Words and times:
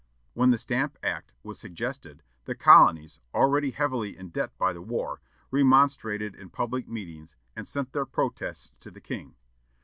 When 0.33 0.49
the 0.49 0.57
Stamp 0.57 0.97
Act 1.03 1.31
was 1.43 1.59
suggested, 1.59 2.23
the 2.45 2.55
colonies, 2.55 3.19
already 3.35 3.69
heavily 3.69 4.17
in 4.17 4.29
debt 4.29 4.51
by 4.57 4.73
the 4.73 4.81
war, 4.81 5.21
remonstrated 5.51 6.33
in 6.33 6.49
public 6.49 6.87
meetings, 6.87 7.35
and 7.55 7.67
sent 7.67 7.93
their 7.93 8.07
protests 8.07 8.71
to 8.79 8.89
the 8.89 8.99
king. 9.01 9.35